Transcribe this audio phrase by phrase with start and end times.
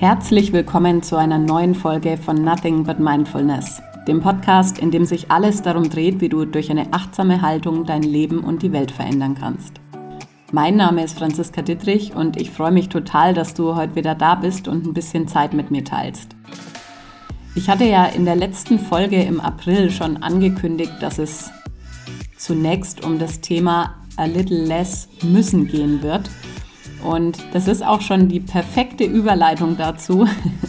[0.00, 5.30] Herzlich willkommen zu einer neuen Folge von Nothing But Mindfulness, dem Podcast, in dem sich
[5.30, 9.36] alles darum dreht, wie du durch eine achtsame Haltung dein Leben und die Welt verändern
[9.38, 9.74] kannst.
[10.52, 14.36] Mein Name ist Franziska Dittrich und ich freue mich total, dass du heute wieder da
[14.36, 16.34] bist und ein bisschen Zeit mit mir teilst.
[17.54, 21.50] Ich hatte ja in der letzten Folge im April schon angekündigt, dass es
[22.38, 26.30] zunächst um das Thema A Little Less müssen gehen wird
[27.04, 30.26] und das ist auch schon die perfekte Überleitung dazu,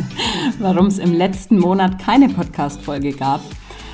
[0.60, 3.42] warum es im letzten Monat keine Podcast-Folge gab.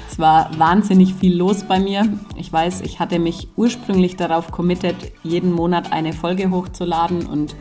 [0.10, 2.08] Es war wahnsinnig viel los bei mir.
[2.36, 7.56] Ich weiß, ich hatte mich ursprünglich darauf committed, jeden Monat eine Folge hochzuladen und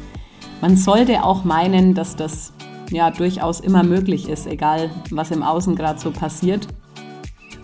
[0.60, 2.52] man sollte auch meinen, dass das
[2.90, 6.66] ja durchaus immer möglich ist, egal was im Außen gerade so passiert.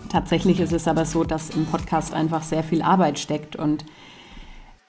[0.09, 3.85] Tatsächlich ist es aber so, dass im Podcast einfach sehr viel Arbeit steckt und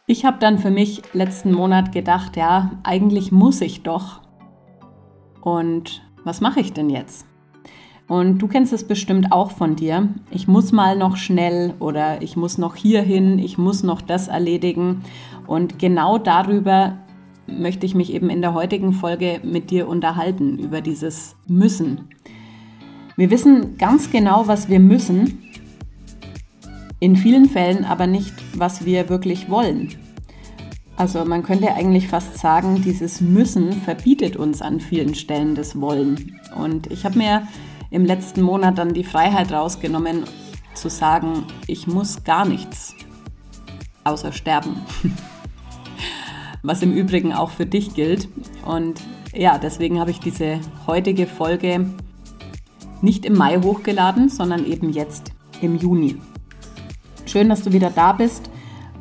[0.07, 4.21] ich habe dann für mich letzten Monat gedacht, ja, eigentlich muss ich doch.
[5.41, 7.27] Und was mache ich denn jetzt?
[8.07, 10.09] Und du kennst es bestimmt auch von dir.
[10.31, 14.29] Ich muss mal noch schnell oder ich muss noch hier hin, ich muss noch das
[14.29, 15.03] erledigen.
[15.47, 16.99] Und genau darüber
[17.47, 22.09] möchte ich mich eben in der heutigen Folge mit dir unterhalten, über dieses Müssen.
[23.17, 25.43] Wir wissen ganz genau, was wir müssen,
[27.01, 29.95] in vielen Fällen aber nicht, was wir wirklich wollen.
[30.97, 36.39] Also man könnte eigentlich fast sagen, dieses Müssen verbietet uns an vielen Stellen das Wollen.
[36.57, 37.49] Und ich habe mir
[37.91, 40.25] im letzten Monat dann die Freiheit rausgenommen
[40.75, 42.95] zu sagen, ich muss gar nichts
[44.05, 44.77] außer sterben.
[46.63, 48.29] Was im Übrigen auch für dich gilt.
[48.65, 49.01] Und
[49.35, 51.87] ja, deswegen habe ich diese heutige Folge
[53.03, 56.17] nicht im Mai hochgeladen, sondern eben jetzt im Juni.
[57.35, 58.49] Schön, dass du wieder da bist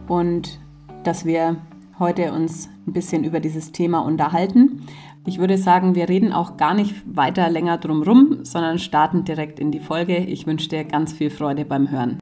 [0.08, 0.60] und
[1.04, 1.58] dass wir
[2.00, 4.88] heute uns ein bisschen über dieses Thema unterhalten.
[5.28, 9.60] Ich würde sagen, wir reden auch gar nicht weiter länger drum rum, sondern starten direkt
[9.60, 10.18] in die Folge.
[10.18, 12.18] Ich wünsche dir ganz viel Freude beim Hören.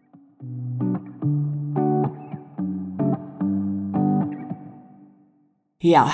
[5.81, 6.11] Ja,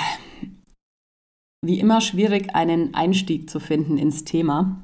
[1.66, 4.80] wie immer schwierig, einen Einstieg zu finden ins Thema.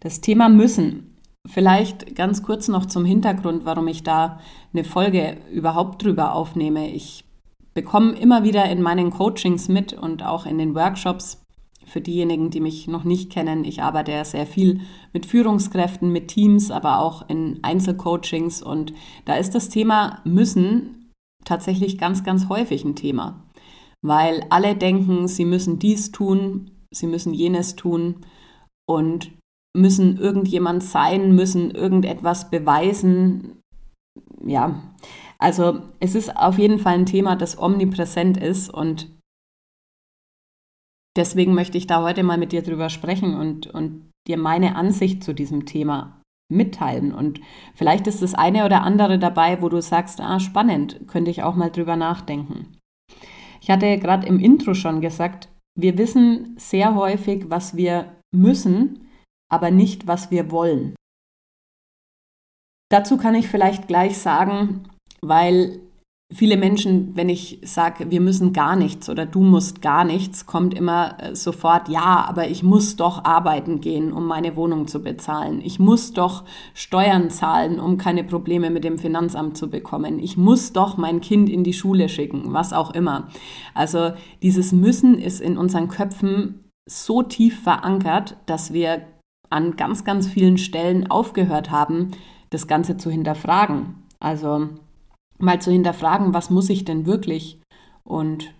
[0.00, 1.11] Das Thema müssen
[1.48, 4.38] Vielleicht ganz kurz noch zum Hintergrund, warum ich da
[4.72, 6.90] eine Folge überhaupt drüber aufnehme.
[6.90, 7.24] Ich
[7.74, 11.42] bekomme immer wieder in meinen Coachings mit und auch in den Workshops
[11.84, 13.64] für diejenigen, die mich noch nicht kennen.
[13.64, 14.80] Ich arbeite ja sehr viel
[15.12, 18.92] mit Führungskräften, mit Teams, aber auch in Einzelcoachings und
[19.24, 21.10] da ist das Thema müssen
[21.44, 23.42] tatsächlich ganz, ganz häufig ein Thema,
[24.00, 28.24] weil alle denken, sie müssen dies tun, sie müssen jenes tun
[28.86, 29.32] und
[29.76, 33.60] müssen irgendjemand sein, müssen irgendetwas beweisen.
[34.44, 34.82] Ja,
[35.38, 39.08] also es ist auf jeden Fall ein Thema, das omnipräsent ist und
[41.16, 45.24] deswegen möchte ich da heute mal mit dir drüber sprechen und, und dir meine Ansicht
[45.24, 47.12] zu diesem Thema mitteilen.
[47.12, 47.40] Und
[47.74, 51.56] vielleicht ist das eine oder andere dabei, wo du sagst, ah, spannend, könnte ich auch
[51.56, 52.78] mal drüber nachdenken.
[53.60, 59.01] Ich hatte gerade im Intro schon gesagt, wir wissen sehr häufig, was wir müssen,
[59.52, 60.94] aber nicht, was wir wollen.
[62.90, 64.84] Dazu kann ich vielleicht gleich sagen,
[65.20, 65.80] weil
[66.32, 70.74] viele Menschen, wenn ich sage, wir müssen gar nichts oder du musst gar nichts, kommt
[70.74, 75.60] immer äh, sofort, ja, aber ich muss doch arbeiten gehen, um meine Wohnung zu bezahlen.
[75.62, 80.18] Ich muss doch Steuern zahlen, um keine Probleme mit dem Finanzamt zu bekommen.
[80.18, 83.28] Ich muss doch mein Kind in die Schule schicken, was auch immer.
[83.74, 89.02] Also dieses Müssen ist in unseren Köpfen so tief verankert, dass wir
[89.52, 92.10] an ganz, ganz vielen Stellen aufgehört haben,
[92.50, 94.02] das Ganze zu hinterfragen.
[94.18, 94.68] Also
[95.38, 97.60] mal zu hinterfragen, was muss ich denn wirklich
[98.04, 98.54] und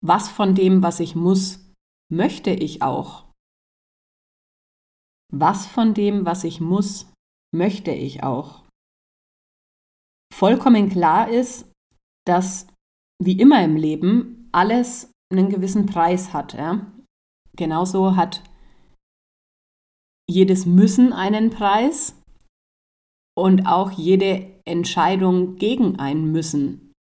[0.00, 1.72] was von dem, was ich muss,
[2.10, 3.24] möchte ich auch.
[5.32, 7.10] Was von dem, was ich muss,
[7.54, 8.62] möchte ich auch.
[10.32, 11.70] Vollkommen klar ist,
[12.26, 12.66] dass
[13.20, 16.54] wie immer im Leben alles einen gewissen Preis hat.
[16.54, 16.86] Ja?
[17.56, 18.42] Genauso hat
[20.28, 22.14] jedes Müssen einen Preis
[23.36, 26.92] und auch jede Entscheidung gegen ein Müssen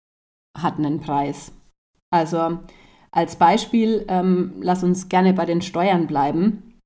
[0.56, 1.52] hat einen Preis.
[2.10, 2.58] Also
[3.10, 6.78] als Beispiel, ähm, lass uns gerne bei den Steuern bleiben.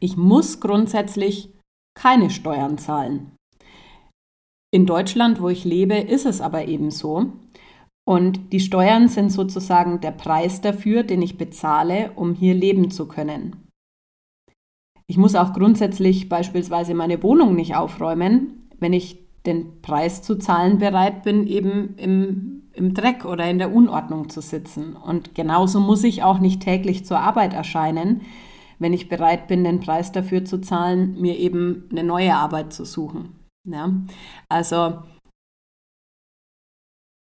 [0.00, 1.52] Ich muss grundsätzlich
[1.96, 3.32] keine Steuern zahlen.
[4.70, 7.32] In Deutschland, wo ich lebe, ist es aber eben so.
[8.06, 13.06] Und die Steuern sind sozusagen der Preis dafür, den ich bezahle, um hier leben zu
[13.06, 13.67] können.
[15.10, 20.78] Ich muss auch grundsätzlich beispielsweise meine Wohnung nicht aufräumen, wenn ich den Preis zu zahlen
[20.78, 24.94] bereit bin, eben im, im Dreck oder in der Unordnung zu sitzen.
[24.94, 28.20] Und genauso muss ich auch nicht täglich zur Arbeit erscheinen,
[28.78, 32.84] wenn ich bereit bin, den Preis dafür zu zahlen, mir eben eine neue Arbeit zu
[32.84, 33.34] suchen.
[33.64, 33.92] Ja?
[34.50, 34.98] Also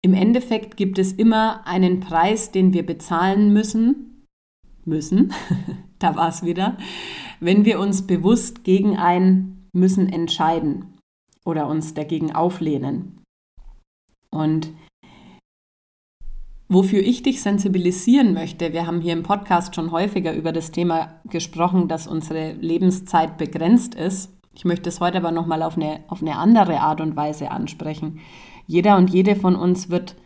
[0.03, 4.27] im Endeffekt gibt es immer einen Preis, den wir bezahlen müssen,
[4.85, 5.33] müssen,
[6.05, 6.77] da war es wieder,
[7.41, 10.99] wenn wir uns bewusst gegen ein Müssen entscheiden
[11.45, 13.23] oder uns dagegen auflehnen.
[14.31, 14.71] Und
[16.69, 21.21] wofür ich dich sensibilisieren möchte, wir haben hier im Podcast schon häufiger über das Thema
[21.31, 24.31] gesprochen, dass unsere Lebenszeit begrenzt ist.
[24.55, 28.21] Ich möchte es heute aber nochmal auf eine, auf eine andere Art und Weise ansprechen.
[28.67, 30.17] Jeder und jede von uns wird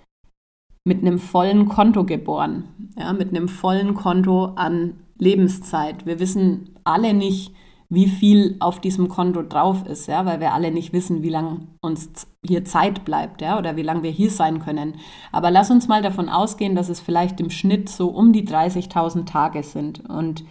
[0.85, 2.65] mit einem vollen Konto geboren,
[2.97, 6.07] ja, mit einem vollen Konto an Lebenszeit.
[6.07, 7.53] Wir wissen alle nicht,
[7.91, 11.61] wie viel auf diesem Konto drauf ist, ja, weil wir alle nicht wissen, wie lange
[11.81, 14.97] uns hier Zeit bleibt, ja, oder wie lange wir hier sein können.
[15.33, 19.25] Aber lass uns mal davon ausgehen, dass es vielleicht im Schnitt so um die 30.000
[19.25, 20.09] Tage sind.
[20.09, 20.45] Und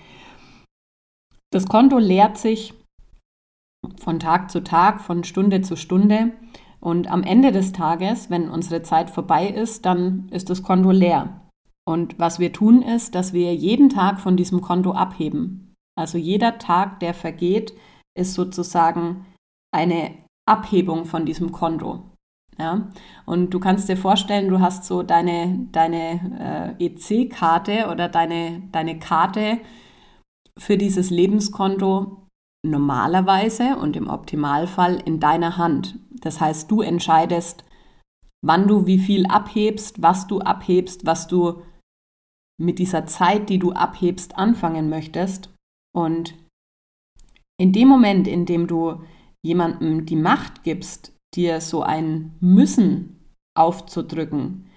[1.51, 2.73] das Konto leert sich
[3.99, 6.33] von Tag zu Tag, von Stunde zu Stunde.
[6.79, 11.46] Und am Ende des Tages, wenn unsere Zeit vorbei ist, dann ist das Konto leer.
[11.87, 15.73] Und was wir tun ist, dass wir jeden Tag von diesem Konto abheben.
[15.97, 17.73] Also jeder Tag, der vergeht,
[18.13, 19.25] ist sozusagen
[19.73, 20.11] eine
[20.45, 22.03] Abhebung von diesem Konto.
[22.59, 22.89] Ja?
[23.25, 28.99] Und du kannst dir vorstellen, du hast so deine, deine äh, EC-Karte oder deine, deine
[28.99, 29.59] Karte
[30.57, 32.27] für dieses Lebenskonto
[32.65, 35.97] normalerweise und im Optimalfall in deiner Hand.
[36.19, 37.63] Das heißt, du entscheidest,
[38.45, 41.61] wann du wie viel abhebst, was du abhebst, was du
[42.59, 45.53] mit dieser Zeit, die du abhebst, anfangen möchtest.
[45.95, 46.33] Und
[47.59, 49.01] in dem Moment, in dem du
[49.43, 53.19] jemandem die Macht gibst, dir so ein Müssen
[53.55, 54.69] aufzudrücken,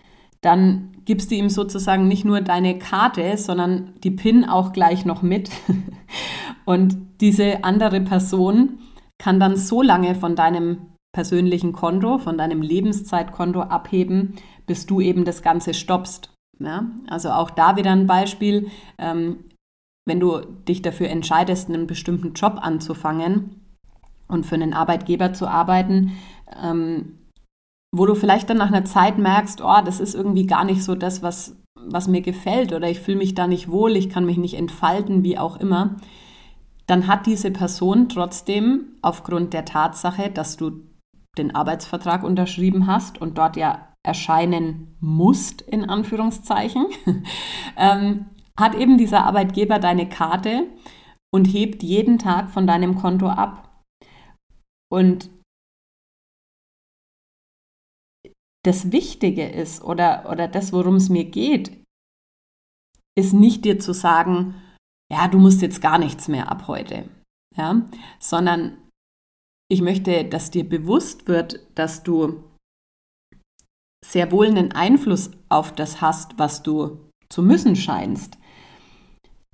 [0.43, 5.23] dann gibst du ihm sozusagen nicht nur deine Karte, sondern die PIN auch gleich noch
[5.23, 5.51] mit.
[6.65, 8.79] Und diese andere Person
[9.19, 14.35] kann dann so lange von deinem persönlichen Konto, von deinem Lebenszeitkonto abheben,
[14.67, 16.33] bis du eben das Ganze stoppst.
[16.61, 16.87] Ja?
[17.09, 19.45] Also auch da wieder ein Beispiel, ähm,
[20.07, 23.61] wenn du dich dafür entscheidest, einen bestimmten Job anzufangen
[24.29, 26.13] und für einen Arbeitgeber zu arbeiten,
[26.63, 27.19] ähm,
[27.95, 30.95] wo du vielleicht dann nach einer Zeit merkst, oh, das ist irgendwie gar nicht so
[30.95, 34.37] das, was, was mir gefällt oder ich fühle mich da nicht wohl, ich kann mich
[34.37, 35.97] nicht entfalten, wie auch immer,
[36.87, 40.83] dann hat diese Person trotzdem aufgrund der Tatsache, dass du
[41.39, 46.87] den Arbeitsvertrag unterschrieben hast und dort ja erscheinen musst, in Anführungszeichen,
[47.77, 50.69] ähm, hat eben dieser Arbeitgeber deine Karte
[51.33, 53.85] und hebt jeden Tag von deinem Konto ab.
[54.93, 55.31] Und
[58.65, 61.83] das Wichtige ist oder, oder das, worum es mir geht,
[63.19, 64.55] ist nicht dir zu sagen,
[65.11, 67.09] ja, du musst jetzt gar nichts mehr ab heute,
[67.57, 67.89] ja,
[68.19, 68.89] sondern
[69.71, 72.50] ich möchte, dass dir bewusst wird, dass du
[74.05, 76.99] sehr wohl einen Einfluss auf das hast, was du
[77.29, 78.39] zu müssen scheinst.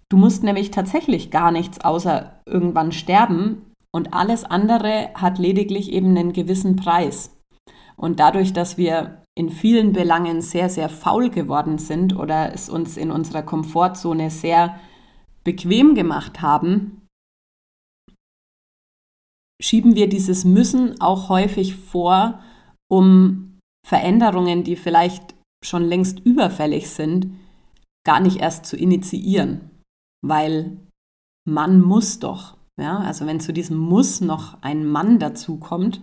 [0.09, 6.11] Du musst nämlich tatsächlich gar nichts außer irgendwann sterben und alles andere hat lediglich eben
[6.11, 7.37] einen gewissen Preis.
[7.97, 12.97] Und dadurch, dass wir in vielen Belangen sehr, sehr faul geworden sind oder es uns
[12.97, 14.79] in unserer Komfortzone sehr
[15.45, 17.07] bequem gemacht haben,
[19.61, 22.41] schieben wir dieses Müssen auch häufig vor,
[22.89, 23.46] um
[23.87, 27.31] Veränderungen, die vielleicht schon längst überfällig sind,
[28.05, 29.71] gar nicht erst zu initiieren,
[30.25, 30.77] weil
[31.49, 32.57] man muss doch.
[32.81, 36.03] Ja, also wenn zu diesem Muss noch ein Mann dazukommt,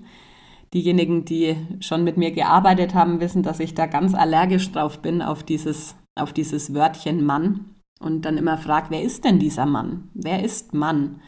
[0.74, 5.22] diejenigen, die schon mit mir gearbeitet haben, wissen, dass ich da ganz allergisch drauf bin
[5.22, 10.10] auf dieses, auf dieses Wörtchen Mann und dann immer frage, wer ist denn dieser Mann?
[10.14, 11.22] Wer ist Mann?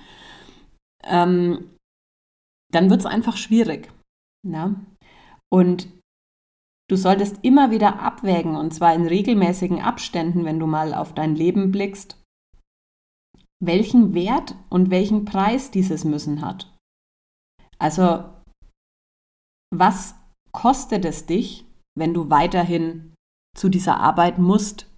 [1.03, 1.69] Ähm,
[2.71, 3.91] dann wird es einfach schwierig.
[4.47, 4.73] Ja?
[5.49, 5.89] Und
[6.89, 11.35] du solltest immer wieder abwägen, und zwar in regelmäßigen Abständen, wenn du mal auf dein
[11.35, 12.21] Leben blickst,
[13.63, 16.73] welchen Wert und welchen Preis dieses Müssen hat.
[17.79, 18.25] Also,
[19.73, 20.15] was
[20.51, 21.65] kostet es dich,
[21.97, 23.13] wenn du weiterhin
[23.57, 24.89] zu dieser Arbeit musst,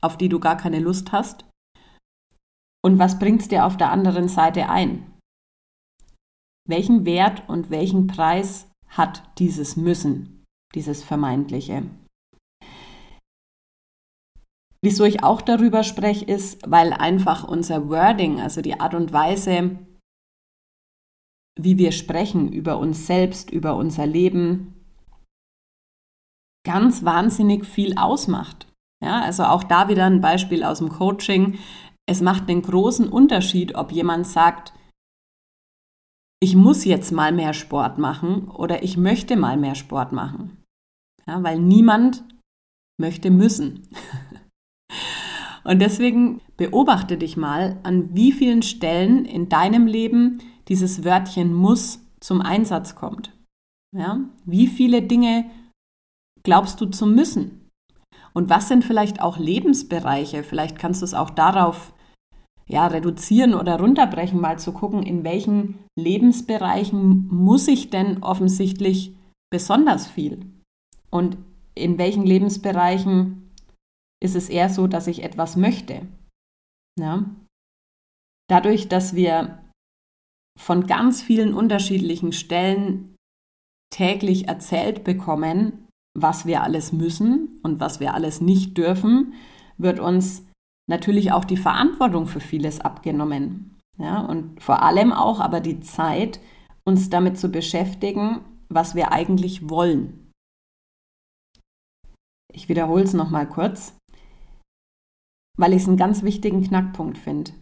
[0.00, 1.44] auf die du gar keine Lust hast?
[2.84, 5.18] Und was bringt es dir auf der anderen Seite ein?
[6.68, 10.37] welchen Wert und welchen Preis hat dieses Müssen,
[10.74, 11.84] dieses Vermeintliche.
[14.80, 19.78] Wieso ich auch darüber spreche, ist, weil einfach unser Wording, also die Art und Weise,
[21.58, 24.74] wie wir sprechen über uns selbst, über unser Leben,
[26.64, 28.66] ganz wahnsinnig viel ausmacht.
[29.02, 31.58] Ja, also auch da wieder ein Beispiel aus dem Coaching.
[32.06, 34.72] es macht einen großen Unterschied, ob jemand sagt,
[36.40, 40.57] ich muss jetzt mal mehr Sport machen oder ich möchte mal mehr Sport machen.
[41.28, 42.24] Ja, weil niemand
[42.98, 43.86] möchte müssen.
[45.64, 52.02] Und deswegen beobachte dich mal, an wie vielen Stellen in deinem Leben dieses Wörtchen muss
[52.20, 53.32] zum Einsatz kommt.
[53.94, 54.20] Ja?
[54.46, 55.50] Wie viele Dinge
[56.42, 57.68] glaubst du zu müssen?
[58.32, 60.42] Und was sind vielleicht auch Lebensbereiche?
[60.42, 61.92] Vielleicht kannst du es auch darauf
[62.66, 69.14] ja, reduzieren oder runterbrechen, mal zu gucken, in welchen Lebensbereichen muss ich denn offensichtlich
[69.50, 70.57] besonders viel?
[71.10, 71.38] Und
[71.74, 73.50] in welchen Lebensbereichen
[74.22, 76.06] ist es eher so, dass ich etwas möchte?
[76.98, 77.24] Ja?
[78.48, 79.62] Dadurch, dass wir
[80.58, 83.14] von ganz vielen unterschiedlichen Stellen
[83.94, 85.86] täglich erzählt bekommen,
[86.16, 89.34] was wir alles müssen und was wir alles nicht dürfen,
[89.76, 90.44] wird uns
[90.88, 93.78] natürlich auch die Verantwortung für vieles abgenommen.
[93.98, 96.40] Ja, und vor allem auch aber die Zeit,
[96.84, 100.27] uns damit zu beschäftigen, was wir eigentlich wollen.
[102.58, 103.96] Ich wiederhole es nochmal kurz,
[105.56, 107.52] weil ich es einen ganz wichtigen Knackpunkt finde.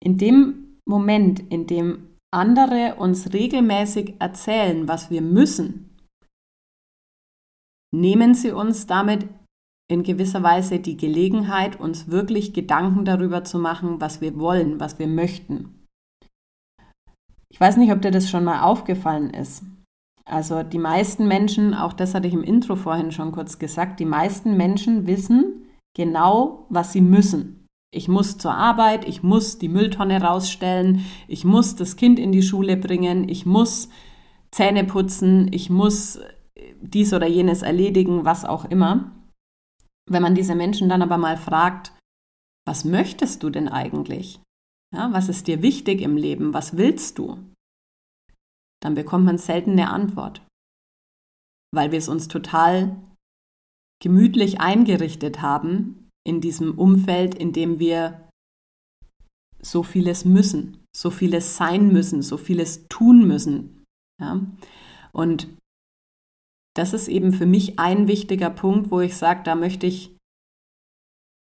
[0.00, 5.98] In dem Moment, in dem andere uns regelmäßig erzählen, was wir müssen,
[7.92, 9.28] nehmen sie uns damit
[9.90, 15.00] in gewisser Weise die Gelegenheit, uns wirklich Gedanken darüber zu machen, was wir wollen, was
[15.00, 15.84] wir möchten.
[17.50, 19.64] Ich weiß nicht, ob dir das schon mal aufgefallen ist.
[20.24, 24.06] Also die meisten Menschen, auch das hatte ich im Intro vorhin schon kurz gesagt, die
[24.06, 27.66] meisten Menschen wissen genau, was sie müssen.
[27.92, 32.42] Ich muss zur Arbeit, ich muss die Mülltonne rausstellen, ich muss das Kind in die
[32.42, 33.88] Schule bringen, ich muss
[34.50, 36.18] Zähne putzen, ich muss
[36.80, 39.12] dies oder jenes erledigen, was auch immer.
[40.10, 41.92] Wenn man diese Menschen dann aber mal fragt,
[42.66, 44.40] was möchtest du denn eigentlich?
[44.94, 46.54] Ja, was ist dir wichtig im Leben?
[46.54, 47.38] Was willst du?
[48.84, 50.46] Dann bekommt man selten eine Antwort,
[51.74, 53.00] weil wir es uns total
[54.02, 58.28] gemütlich eingerichtet haben in diesem Umfeld, in dem wir
[59.62, 63.84] so vieles müssen, so vieles sein müssen, so vieles tun müssen.
[64.20, 64.40] Ja?
[65.12, 65.48] Und
[66.76, 70.14] das ist eben für mich ein wichtiger Punkt, wo ich sage, da möchte ich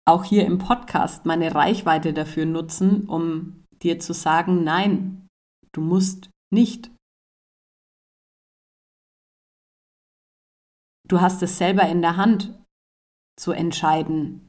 [0.07, 5.27] auch hier im Podcast meine Reichweite dafür nutzen, um dir zu sagen, nein,
[5.73, 6.94] du musst nicht.
[11.09, 12.59] Du hast es selber in der Hand
[13.39, 14.47] zu entscheiden,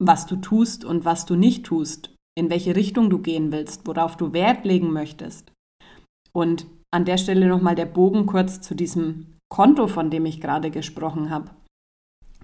[0.00, 4.16] was du tust und was du nicht tust, in welche Richtung du gehen willst, worauf
[4.16, 5.52] du Wert legen möchtest.
[6.32, 10.70] Und an der Stelle nochmal der Bogen kurz zu diesem Konto, von dem ich gerade
[10.70, 11.50] gesprochen habe.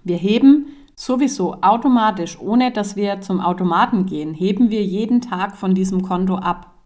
[0.03, 5.73] Wir heben sowieso automatisch, ohne dass wir zum Automaten gehen, heben wir jeden Tag von
[5.73, 6.85] diesem Konto ab.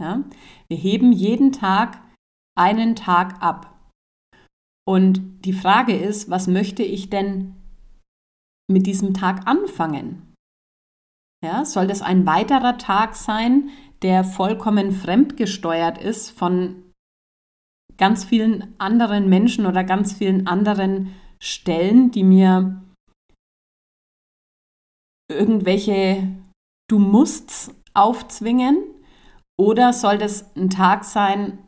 [0.00, 0.24] Ja?
[0.68, 2.00] Wir heben jeden Tag
[2.58, 3.71] einen Tag ab.
[4.86, 7.54] Und die Frage ist, was möchte ich denn
[8.70, 10.34] mit diesem Tag anfangen?
[11.44, 13.70] Ja, soll das ein weiterer Tag sein,
[14.02, 16.92] der vollkommen fremdgesteuert ist von
[17.96, 22.82] ganz vielen anderen Menschen oder ganz vielen anderen Stellen, die mir
[25.30, 26.28] irgendwelche
[26.88, 28.84] Du musst aufzwingen?
[29.58, 31.66] Oder soll das ein Tag sein,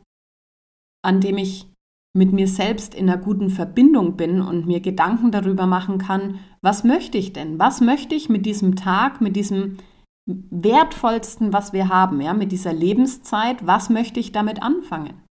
[1.03, 1.67] an dem ich
[2.15, 6.83] mit mir selbst in einer guten Verbindung bin und mir Gedanken darüber machen kann, was
[6.83, 7.59] möchte ich denn?
[7.59, 9.77] Was möchte ich mit diesem Tag, mit diesem
[10.25, 15.21] wertvollsten, was wir haben, ja, mit dieser Lebenszeit, was möchte ich damit anfangen?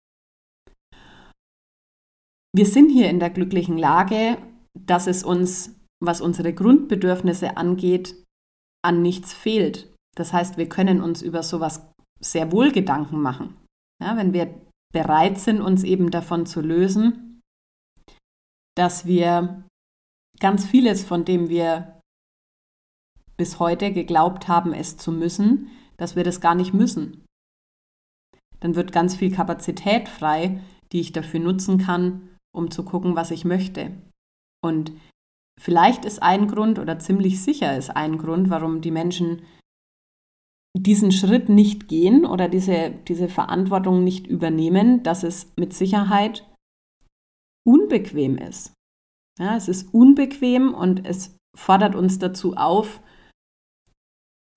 [2.55, 4.37] Wir sind hier in der glücklichen Lage,
[4.79, 8.14] dass es uns, was unsere Grundbedürfnisse angeht,
[8.85, 9.93] an nichts fehlt.
[10.17, 13.57] Das heißt, wir können uns über sowas sehr wohl Gedanken machen.
[14.00, 14.55] Ja, wenn wir
[14.95, 17.43] bereit sind, uns eben davon zu lösen,
[18.75, 19.65] dass wir
[20.41, 22.01] ganz vieles, von dem wir
[23.37, 27.25] bis heute geglaubt haben, es zu müssen, dass wir das gar nicht müssen.
[28.61, 33.33] Dann wird ganz viel Kapazität frei, die ich dafür nutzen kann, um zu gucken, was
[33.33, 33.91] ich möchte.
[34.65, 34.93] Und
[35.61, 39.43] vielleicht ist ein Grund oder ziemlich sicher ist ein Grund, warum die Menschen
[40.76, 46.49] diesen Schritt nicht gehen oder diese, diese Verantwortung nicht übernehmen, dass es mit Sicherheit
[47.66, 48.73] unbequem ist.
[49.38, 53.00] Ja, es ist unbequem und es fordert uns dazu auf,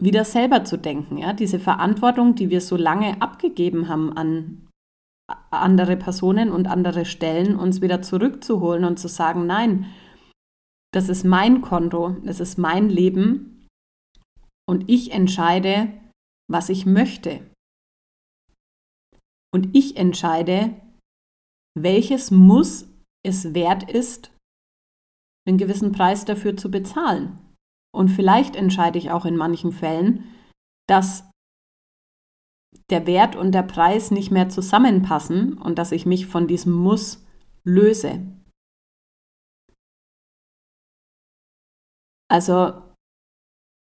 [0.02, 1.18] wieder selber zu denken.
[1.18, 1.34] Ja?
[1.34, 4.68] Diese Verantwortung, die wir so lange abgegeben haben an
[5.52, 9.88] andere Personen und andere Stellen, uns wieder zurückzuholen und zu sagen, nein,
[10.94, 13.68] das ist mein Konto, das ist mein Leben
[14.70, 15.94] Und ich entscheide,
[16.50, 17.50] was ich möchte.
[19.54, 20.80] Und ich entscheide,
[21.76, 22.88] welches Muss
[23.26, 24.32] es wert ist,
[25.48, 27.40] einen gewissen Preis dafür zu bezahlen.
[27.94, 30.24] Und vielleicht entscheide ich auch in manchen Fällen,
[30.88, 31.30] dass
[32.90, 37.26] der Wert und der Preis nicht mehr zusammenpassen und dass ich mich von diesem Muss
[37.64, 38.26] löse.
[42.30, 42.84] Also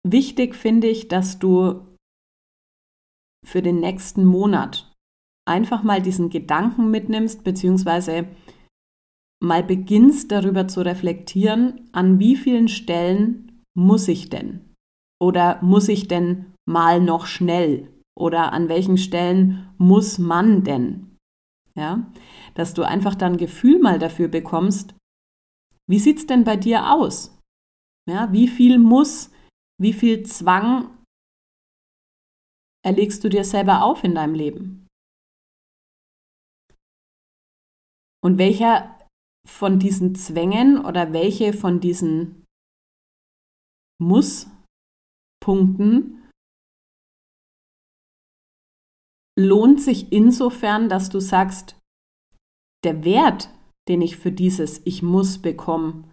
[0.07, 1.94] wichtig finde ich, dass du
[3.45, 4.93] für den nächsten Monat
[5.47, 8.27] einfach mal diesen Gedanken mitnimmst, beziehungsweise
[9.43, 14.75] mal beginnst darüber zu reflektieren, an wie vielen Stellen muss ich denn?
[15.21, 17.89] Oder muss ich denn mal noch schnell?
[18.17, 21.17] Oder an welchen Stellen muss man denn?
[21.77, 22.11] Ja,
[22.55, 24.95] dass du einfach dann Gefühl mal dafür bekommst,
[25.89, 27.37] wie sieht es denn bei dir aus?
[28.09, 29.31] Ja, wie viel muss,
[29.81, 30.89] wie viel Zwang
[32.85, 34.87] erlegst du dir selber auf in deinem Leben?
[38.23, 38.99] Und welcher
[39.47, 42.47] von diesen Zwängen oder welche von diesen
[44.01, 44.55] Muss-Punkten
[49.39, 51.77] lohnt sich insofern, dass du sagst,
[52.85, 53.51] der Wert,
[53.89, 56.09] den ich für dieses Ich muss bekomme,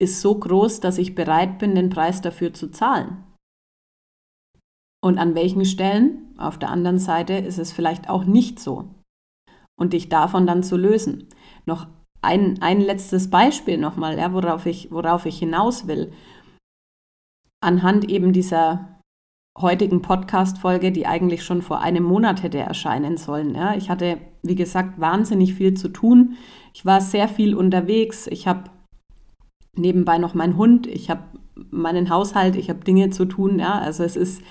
[0.00, 3.31] ist so groß, dass ich bereit bin, den Preis dafür zu zahlen.
[5.04, 8.88] Und an welchen Stellen auf der anderen Seite ist es vielleicht auch nicht so.
[9.78, 11.28] Und dich davon dann zu lösen.
[11.66, 11.86] Noch
[12.20, 16.12] ein, ein letztes Beispiel nochmal, ja, worauf, ich, worauf ich hinaus will.
[17.60, 19.00] Anhand eben dieser
[19.58, 23.54] heutigen Podcast-Folge, die eigentlich schon vor einem Monat hätte erscheinen sollen.
[23.54, 23.74] Ja.
[23.74, 26.36] Ich hatte, wie gesagt, wahnsinnig viel zu tun.
[26.74, 28.26] Ich war sehr viel unterwegs.
[28.28, 28.70] Ich habe
[29.76, 31.22] nebenbei noch meinen Hund, ich habe
[31.70, 33.58] meinen Haushalt, ich habe Dinge zu tun.
[33.58, 33.78] Ja.
[33.78, 34.42] Also es ist,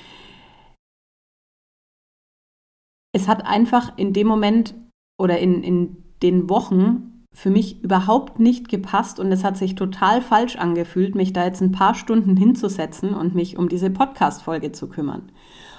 [3.14, 4.76] es hat einfach in dem Moment
[5.20, 10.22] oder in, in den Wochen für mich überhaupt nicht gepasst und es hat sich total
[10.22, 14.90] falsch angefühlt, mich da jetzt ein paar Stunden hinzusetzen und mich um diese Podcast-Folge zu
[14.90, 15.32] kümmern.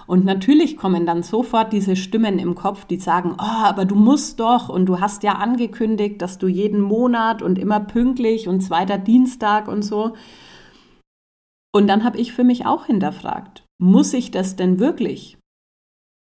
[0.06, 4.40] Und natürlich kommen dann sofort diese Stimmen im Kopf, die sagen, oh, aber du musst
[4.40, 8.98] doch und du hast ja angekündigt, dass du jeden Monat und immer pünktlich und zweiter
[8.98, 10.14] Dienstag und so.
[11.74, 15.38] Und dann habe ich für mich auch hinterfragt, muss ich das denn wirklich?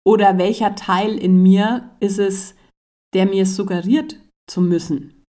[0.07, 2.55] Oder welcher Teil in mir ist es,
[3.15, 5.25] der mir suggeriert zu müssen?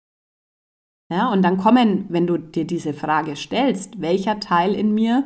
[1.12, 5.24] Ja, und dann kommen, wenn du dir diese Frage stellst, welcher Teil in mir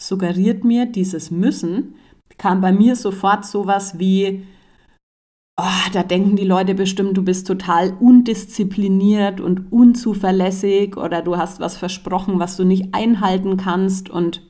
[0.00, 1.94] suggeriert mir dieses Müssen,
[2.36, 4.46] kam bei mir sofort sowas wie,
[5.58, 11.58] oh, da denken die Leute bestimmt, du bist total undiszipliniert und unzuverlässig oder du hast
[11.60, 14.47] was versprochen, was du nicht einhalten kannst und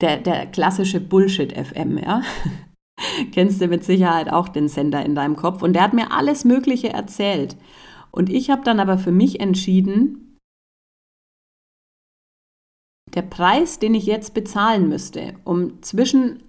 [0.00, 2.22] der, der klassische Bullshit-FM, ja.
[3.32, 5.62] Kennst du mit Sicherheit auch den Sender in deinem Kopf.
[5.62, 7.56] Und der hat mir alles Mögliche erzählt.
[8.10, 10.36] Und ich habe dann aber für mich entschieden,
[13.14, 16.42] der Preis, den ich jetzt bezahlen müsste, um zwischen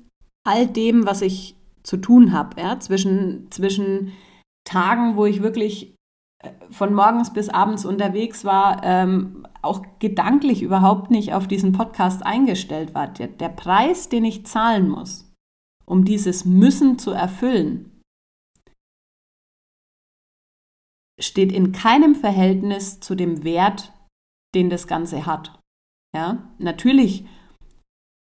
[0.48, 4.12] all dem, was ich zu tun habe, ja, zwischen, zwischen
[4.66, 5.96] Tagen, wo ich wirklich
[6.70, 12.94] von morgens bis abends unterwegs war, ähm, auch gedanklich überhaupt nicht auf diesen Podcast eingestellt
[12.94, 13.08] war.
[13.08, 15.34] Der, der Preis, den ich zahlen muss,
[15.86, 18.02] um dieses Müssen zu erfüllen,
[21.20, 23.92] steht in keinem Verhältnis zu dem Wert,
[24.56, 25.60] den das Ganze hat.
[26.16, 27.26] Ja, natürlich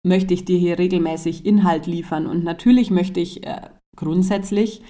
[0.07, 4.83] möchte ich dir hier regelmäßig Inhalt liefern und natürlich möchte ich äh, grundsätzlich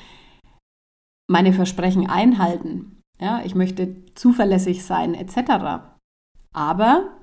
[1.29, 2.98] meine Versprechen einhalten.
[3.21, 5.83] Ja, ich möchte zuverlässig sein etc.
[6.53, 7.19] Aber,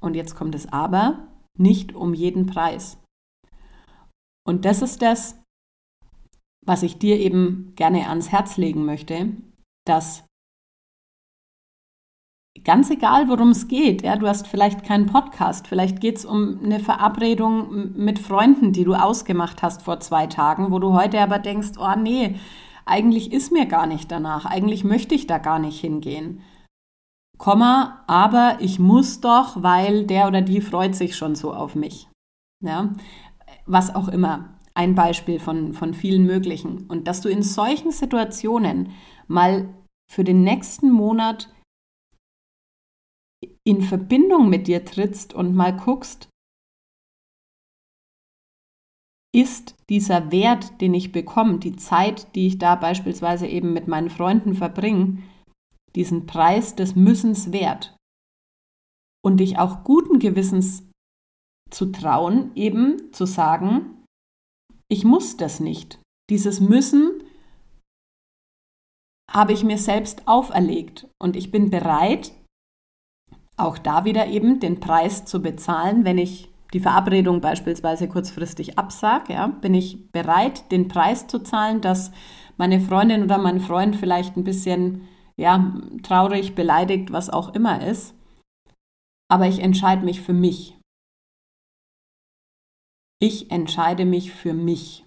[0.00, 1.28] und jetzt kommt das Aber,
[1.58, 2.98] nicht um jeden Preis.
[4.46, 5.40] Und das ist das,
[6.64, 9.36] was ich dir eben gerne ans Herz legen möchte,
[9.86, 10.24] dass
[12.64, 16.60] ganz egal, worum es geht, ja, du hast vielleicht keinen Podcast, vielleicht geht es um
[16.62, 21.38] eine Verabredung mit Freunden, die du ausgemacht hast vor zwei Tagen, wo du heute aber
[21.38, 22.36] denkst, oh nee,
[22.86, 26.42] eigentlich ist mir gar nicht danach, eigentlich möchte ich da gar nicht hingehen.
[27.36, 32.08] Komma, aber ich muss doch, weil der oder die freut sich schon so auf mich.
[32.64, 32.94] Ja,
[33.66, 34.58] was auch immer.
[34.74, 36.86] Ein Beispiel von, von vielen möglichen.
[36.86, 38.92] Und dass du in solchen Situationen
[39.26, 39.74] mal
[40.10, 41.52] für den nächsten Monat
[43.64, 46.28] in Verbindung mit dir trittst und mal guckst,
[49.36, 54.10] ist dieser Wert, den ich bekomme, die Zeit, die ich da beispielsweise eben mit meinen
[54.10, 55.18] Freunden verbringe,
[55.94, 57.96] diesen Preis des Müssens wert?
[59.26, 60.88] und dich auch guten Gewissens
[61.72, 64.04] zu trauen, eben zu sagen,
[64.88, 66.00] ich muss das nicht.
[66.30, 67.24] Dieses Müssen
[69.28, 72.34] habe ich mir selbst auferlegt und ich bin bereit,
[73.56, 79.32] auch da wieder eben den Preis zu bezahlen, wenn ich die Verabredung beispielsweise kurzfristig absage,
[79.32, 82.12] ja, bin ich bereit, den Preis zu zahlen, dass
[82.58, 85.08] meine Freundin oder mein Freund vielleicht ein bisschen
[85.38, 88.14] ja, traurig, beleidigt, was auch immer ist.
[89.30, 90.78] Aber ich entscheide mich für mich.
[93.22, 95.06] Ich entscheide mich für mich.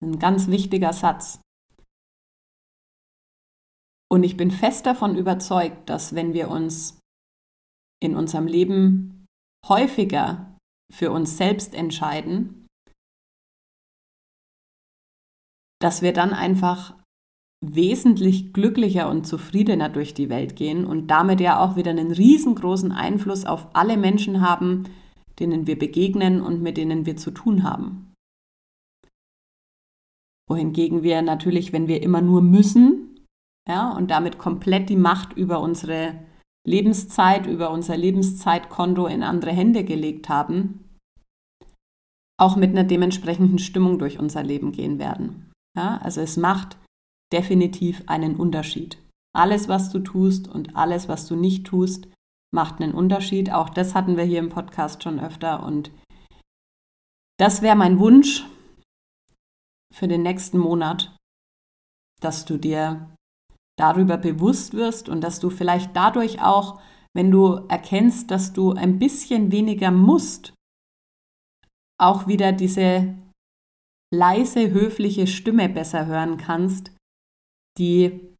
[0.00, 1.40] Ein ganz wichtiger Satz.
[4.08, 7.00] Und ich bin fest davon überzeugt, dass wenn wir uns
[8.00, 9.17] in unserem Leben
[9.66, 10.56] häufiger
[10.92, 12.66] für uns selbst entscheiden,
[15.80, 16.94] dass wir dann einfach
[17.64, 22.92] wesentlich glücklicher und zufriedener durch die Welt gehen und damit ja auch wieder einen riesengroßen
[22.92, 24.84] Einfluss auf alle Menschen haben,
[25.38, 28.12] denen wir begegnen und mit denen wir zu tun haben.
[30.48, 33.26] Wohingegen wir natürlich, wenn wir immer nur müssen,
[33.68, 36.27] ja, und damit komplett die Macht über unsere
[36.68, 40.84] Lebenszeit, über unser Lebenszeitkonto in andere Hände gelegt haben,
[42.38, 45.50] auch mit einer dementsprechenden Stimmung durch unser Leben gehen werden.
[45.76, 46.76] Ja, also es macht
[47.32, 48.98] definitiv einen Unterschied.
[49.34, 52.08] Alles, was du tust und alles, was du nicht tust,
[52.54, 53.52] macht einen Unterschied.
[53.52, 55.62] Auch das hatten wir hier im Podcast schon öfter.
[55.62, 55.90] Und
[57.38, 58.46] das wäre mein Wunsch
[59.94, 61.16] für den nächsten Monat,
[62.20, 63.14] dass du dir
[63.78, 66.80] darüber bewusst wirst und dass du vielleicht dadurch auch,
[67.14, 70.52] wenn du erkennst, dass du ein bisschen weniger musst,
[72.00, 73.14] auch wieder diese
[74.14, 76.92] leise, höfliche Stimme besser hören kannst,
[77.78, 78.34] die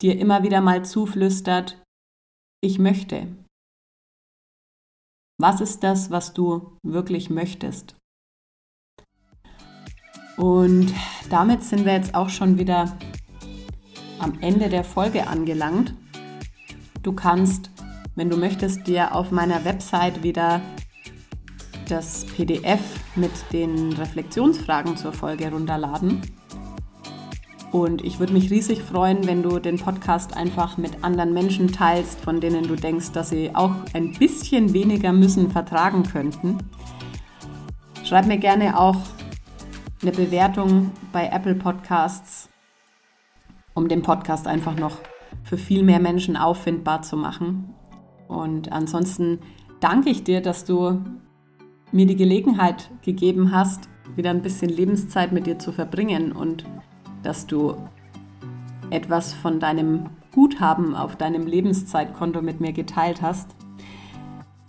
[0.00, 1.82] dir immer wieder mal zuflüstert,
[2.62, 3.28] ich möchte.
[5.40, 7.96] Was ist das, was du wirklich möchtest?
[10.36, 10.94] Und
[11.30, 12.96] damit sind wir jetzt auch schon wieder
[14.18, 15.94] am Ende der Folge angelangt.
[17.02, 17.70] Du kannst,
[18.16, 20.60] wenn du möchtest, dir auf meiner Website wieder
[21.88, 22.80] das PDF
[23.16, 26.22] mit den Reflexionsfragen zur Folge runterladen.
[27.70, 32.20] Und ich würde mich riesig freuen, wenn du den Podcast einfach mit anderen Menschen teilst,
[32.20, 36.58] von denen du denkst, dass sie auch ein bisschen weniger müssen vertragen könnten.
[38.04, 38.96] Schreib mir gerne auch
[40.00, 42.37] eine Bewertung bei Apple Podcasts,
[43.78, 44.96] um den Podcast einfach noch
[45.44, 47.74] für viel mehr Menschen auffindbar zu machen.
[48.26, 49.38] Und ansonsten
[49.78, 51.00] danke ich dir, dass du
[51.92, 56.64] mir die Gelegenheit gegeben hast, wieder ein bisschen Lebenszeit mit dir zu verbringen und
[57.22, 57.76] dass du
[58.90, 63.54] etwas von deinem Guthaben auf deinem Lebenszeitkonto mit mir geteilt hast.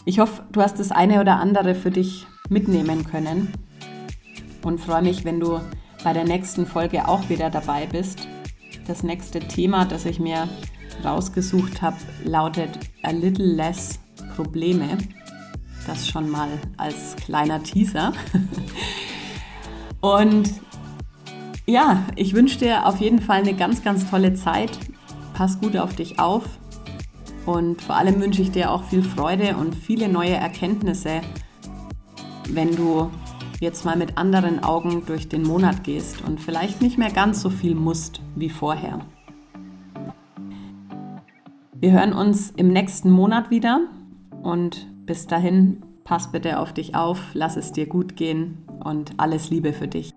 [0.05, 3.51] Ich hoffe, du hast das eine oder andere für dich mitnehmen können
[4.63, 5.59] und freue mich, wenn du
[6.03, 8.27] bei der nächsten Folge auch wieder dabei bist.
[8.89, 10.49] Das nächste Thema, das ich mir
[11.05, 12.71] rausgesucht habe, lautet
[13.03, 13.99] A Little Less
[14.35, 14.97] Probleme.
[15.85, 18.13] Das schon mal als kleiner Teaser.
[20.01, 20.49] Und
[21.67, 24.71] ja, ich wünsche dir auf jeden Fall eine ganz, ganz tolle Zeit.
[25.35, 26.45] Pass gut auf dich auf.
[27.45, 31.21] Und vor allem wünsche ich dir auch viel Freude und viele neue Erkenntnisse,
[32.47, 33.11] wenn du
[33.59, 37.49] jetzt mal mit anderen Augen durch den Monat gehst und vielleicht nicht mehr ganz so
[37.49, 38.99] viel musst wie vorher.
[41.73, 43.81] Wir hören uns im nächsten Monat wieder
[44.43, 49.49] und bis dahin pass bitte auf dich auf, lass es dir gut gehen und alles
[49.49, 50.13] Liebe für dich.